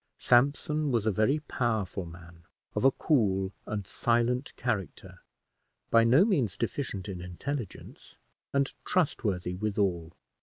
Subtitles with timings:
[0.17, 5.19] Sampson was a very powerful man, of a cool and silent character,
[5.91, 8.17] by no means deficient in intelligence,
[8.51, 10.13] and trustworthy withal.